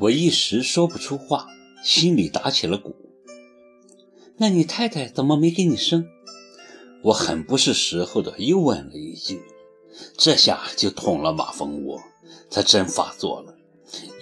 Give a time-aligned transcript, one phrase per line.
[0.00, 1.48] 我一时说不出话，
[1.84, 2.96] 心里打起了鼓。
[4.38, 6.06] 那你太太怎么没给你生？
[7.02, 9.42] 我很不是时候的又问了一句，
[10.16, 12.00] 这下就捅了马蜂窝。
[12.50, 13.54] 他真发作了，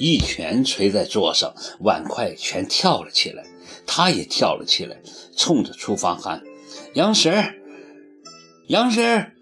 [0.00, 3.46] 一拳捶在桌上，碗筷全跳了起来，
[3.86, 5.00] 他也跳了起来，
[5.36, 6.42] 冲着厨房喊
[6.94, 7.54] ：“杨婶儿，
[8.66, 9.34] 杨婶儿，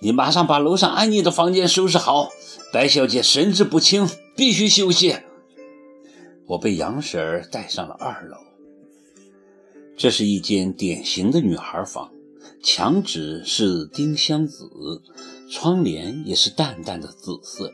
[0.00, 2.30] 你马上把楼上安妮的房间收拾好，
[2.72, 5.18] 白小姐神志不清，必须休息。”
[6.46, 8.36] 我被杨婶儿带上了二楼。
[9.96, 12.10] 这是一间典型的女孩房，
[12.62, 14.68] 墙纸是丁香紫，
[15.50, 17.72] 窗帘也是淡淡的紫色，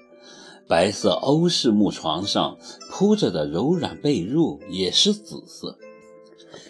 [0.67, 2.59] 白色欧式木床上
[2.91, 5.79] 铺着的柔软被褥也是紫色，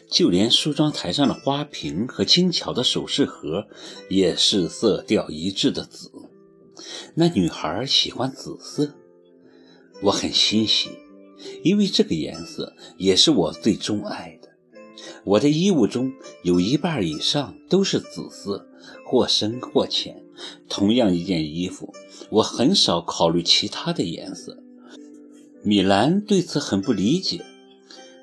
[0.09, 3.67] 就连梳妆台上的花瓶和精巧的首饰盒
[4.09, 6.13] 也是色调一致的紫。
[7.15, 8.95] 那女孩喜欢紫色，
[10.03, 10.91] 我很欣喜，
[11.63, 14.49] 因为这个颜色也是我最钟爱的。
[15.25, 18.67] 我的衣物中有一半以上都是紫色，
[19.05, 20.23] 或深或浅。
[20.69, 21.93] 同样一件衣服，
[22.31, 24.63] 我很少考虑其他的颜色。
[25.65, 27.45] 米兰对此很不理解，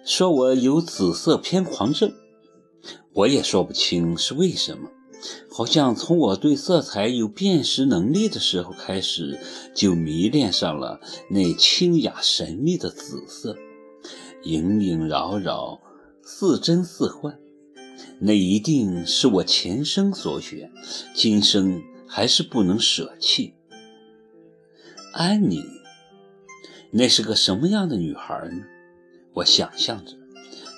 [0.05, 2.13] 说我有紫色偏狂症。
[3.11, 4.89] 我也说不清是为什么，
[5.49, 9.39] 好像从我对色彩有辨识能力的时候开始，
[9.73, 13.57] 就迷恋上了那清雅神秘的紫色，
[14.43, 15.81] 萦萦绕绕。
[16.27, 17.37] 似真似幻，
[18.19, 20.71] 那一定是我前生所选，
[21.13, 23.53] 今生还是不能舍弃。
[25.13, 25.63] 安妮，
[26.89, 28.63] 那是个什么样的女孩呢？
[29.35, 30.13] 我想象着，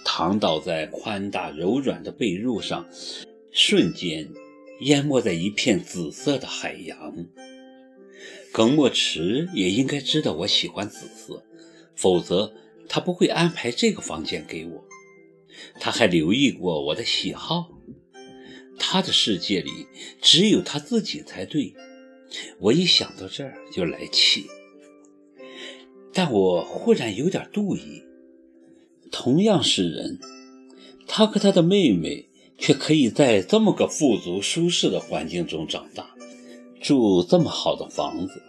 [0.04, 2.86] 躺倒在宽大柔软的被褥上，
[3.60, 4.30] 瞬间
[4.82, 7.26] 淹没在一片紫色的海洋。
[8.54, 11.44] 耿墨池也应该知道我喜欢紫色，
[11.96, 12.54] 否则
[12.88, 14.86] 他不会安排这个房间给我。
[15.80, 17.72] 他还留意过我的喜好，
[18.78, 19.88] 他的世界里
[20.22, 21.74] 只有他自己才对。
[22.60, 24.46] 我一想到这儿就来气，
[26.14, 28.04] 但我忽然有点妒意。
[29.12, 30.20] 同样是人，
[31.08, 32.27] 他和他的妹妹
[32.58, 36.16] 却可以在这么个富足舒适的环境中长大，
[36.82, 38.42] 住这么好的房子，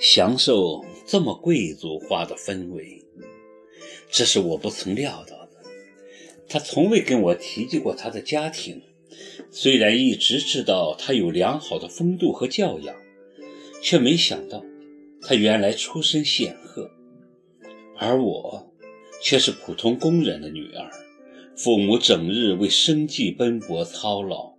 [0.00, 3.04] 享受这么贵族化的氛围，
[4.10, 5.52] 这是我不曾料到的。
[6.48, 8.82] 他从未跟我提及过他的家庭，
[9.50, 12.94] 虽然一直知道他有良好的风度和教养，
[13.80, 14.62] 却没想到
[15.22, 16.90] 他原来出身显赫，
[17.96, 18.70] 而我
[19.22, 20.90] 却是普通工人的女儿，
[21.56, 24.54] 父母整日为生计奔波操劳，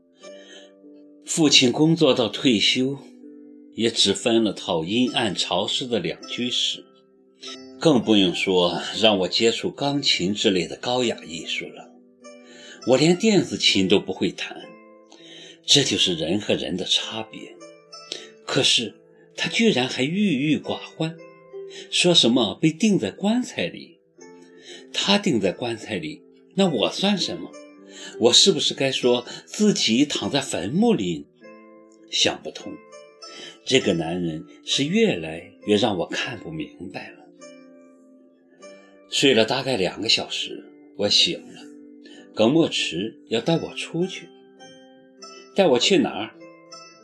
[1.25, 2.97] 父亲工作到退休，
[3.73, 6.85] 也只分了套阴暗潮湿的两居室。
[7.79, 11.91] 更不用说让我接触钢琴之类的高雅艺术了，
[12.87, 14.61] 我连电子琴都不会弹，
[15.65, 17.55] 这就是人和人的差别。
[18.45, 18.95] 可是
[19.35, 21.17] 他居然还郁郁寡欢，
[21.89, 23.99] 说什么被钉在棺材里。
[24.93, 26.21] 他钉在棺材里，
[26.55, 27.51] 那我算什么？
[28.19, 31.25] 我是不是该说自己躺在坟墓里？
[32.11, 32.73] 想不通，
[33.65, 37.25] 这个男人是越来越让我看不明白了。
[39.09, 40.63] 睡了大概两个小时，
[40.97, 41.61] 我醒了。
[42.35, 44.27] 耿墨池要带我出去，
[45.55, 46.31] 带我去哪儿？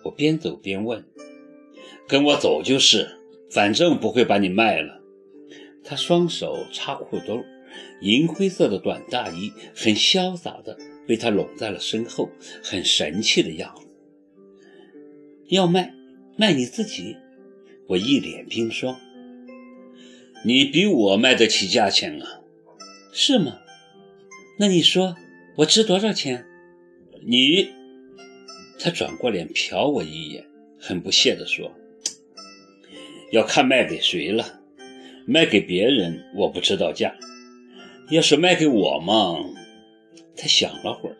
[0.04, 1.04] 我边走边问。
[2.08, 3.20] 跟我走就是，
[3.52, 5.02] 反正不会把你卖了。
[5.84, 7.44] 他双手插裤兜，
[8.02, 12.30] 银灰色的短大衣很潇洒的被他拢在了身后，
[12.64, 13.88] 很神气的样子。
[15.48, 15.94] 要卖，
[16.38, 17.18] 卖你自己。
[17.88, 19.00] 我一脸冰霜。
[20.46, 22.42] 你比我卖得起价钱啊？
[23.12, 23.60] 是吗？
[24.60, 25.16] 那你说
[25.58, 26.46] 我值多少钱？
[27.26, 27.70] 你……
[28.80, 30.46] 他转过脸瞟我一眼，
[30.80, 31.74] 很不屑地说
[33.34, 34.62] ：“要看卖给谁了。
[35.26, 37.14] 卖给别人我不知道价，
[38.12, 39.38] 要是卖给我嘛……”
[40.36, 41.18] 他想了会儿，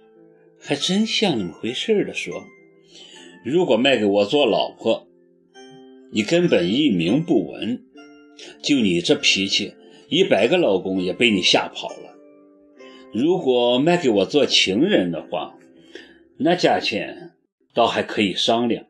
[0.60, 2.46] 还真像那么回事的说
[3.44, 5.08] ：“如果卖给我做老婆，
[6.12, 7.84] 你根本一名不闻。”
[8.64, 9.74] 就你这脾气，
[10.08, 12.16] 一百个老公也被你吓跑了。
[13.14, 15.58] 如果卖给我做情人的话，
[16.38, 17.34] 那价钱
[17.74, 18.86] 倒还可以商量，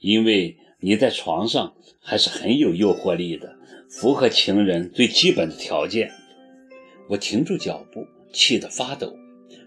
[0.00, 3.56] 因为你在床上还是很有诱惑力的，
[3.88, 6.12] 符合情人最基本的条件。
[7.08, 9.16] 我停住脚步，气得发抖。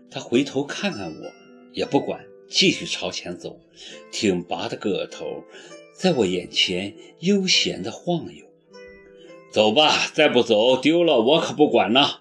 [0.10, 1.32] 他回头看看我，
[1.74, 3.60] 也不管，继续朝前走，
[4.12, 5.44] 挺拔的个头
[5.94, 8.46] 在我眼前悠闲地晃悠。
[9.52, 12.20] 走吧，再不走丢了我可不管呢。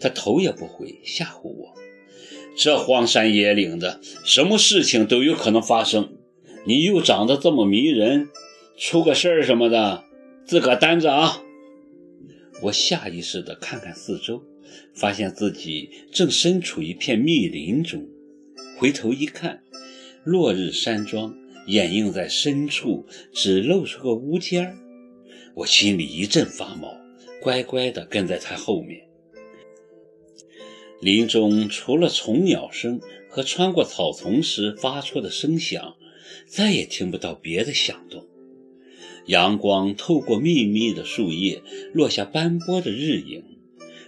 [0.00, 1.74] 他头也不回，吓唬我。
[2.56, 6.12] 这荒山野岭的，什么事情都有可能发生。
[6.66, 8.28] 你又长得这么迷人，
[8.76, 10.04] 出个事儿什么的，
[10.44, 11.42] 自个担着啊！
[12.64, 14.42] 我下意识地看看四周，
[14.94, 18.08] 发现自己正身处一片密林中。
[18.78, 19.62] 回头一看，
[20.24, 24.78] 落日山庄掩映在深处，只露出个屋尖儿。
[25.54, 26.96] 我心里一阵发毛，
[27.42, 29.06] 乖乖地跟在他后面。
[31.02, 35.96] 林中除了虫鸟声和穿过草丛时发出的声响，
[36.46, 38.26] 再也听不到别的响动。
[39.26, 41.62] 阳光透过密密的树叶，
[41.92, 43.42] 落下斑驳的日影。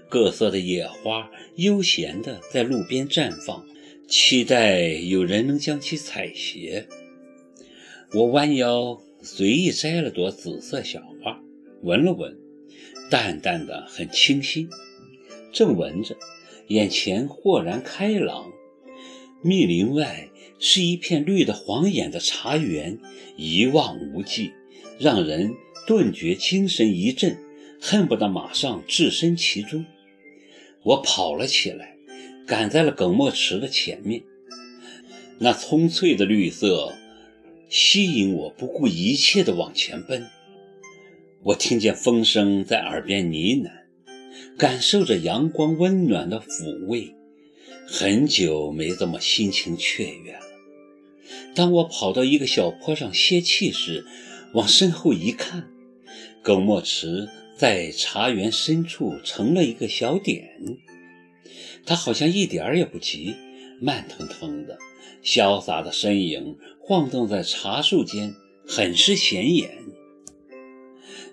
[0.08, 3.66] 各色的野花悠闲地在路边绽放，
[4.08, 6.86] 期待有人能将其采撷。
[8.12, 11.40] 我弯腰随意摘了朵紫色小花，
[11.82, 12.36] 闻了闻，
[13.10, 14.68] 淡淡的，很清新。
[15.52, 16.16] 正闻着。
[16.68, 18.50] 眼前豁然开朗，
[19.40, 22.98] 密林外是一片绿得晃眼的茶园，
[23.36, 24.50] 一望无际，
[24.98, 25.54] 让人
[25.86, 27.38] 顿觉精神一振，
[27.80, 29.84] 恨不得马上置身其中。
[30.82, 31.96] 我跑了起来，
[32.46, 34.22] 赶在了耿墨池的前面。
[35.38, 36.94] 那葱翠的绿色
[37.68, 40.26] 吸引我，不顾一切地往前奔。
[41.42, 43.70] 我听见风声在耳边呢喃。
[44.58, 47.14] 感受着阳光温暖的抚慰，
[47.86, 50.40] 很久没这么心情雀跃了。
[51.54, 54.06] 当我跑到一个小坡上歇气时，
[54.54, 55.68] 往身后一看，
[56.42, 60.48] 耿墨池在茶园深处成了一个小点。
[61.84, 63.34] 他好像一点儿也不急，
[63.80, 64.78] 慢腾腾的，
[65.22, 68.34] 潇洒的身影晃动在茶树间，
[68.66, 69.70] 很是显眼。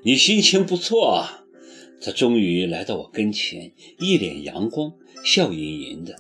[0.04, 1.40] 你心情不错啊。
[2.06, 4.92] 他终于来到我跟前，一脸阳光，
[5.24, 6.20] 笑吟吟的。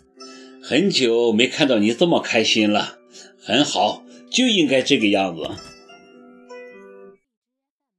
[0.61, 2.99] 很久没看到你这么开心了，
[3.37, 5.43] 很好，就应该这个样子。